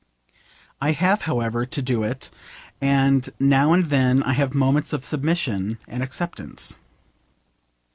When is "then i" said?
3.85-4.33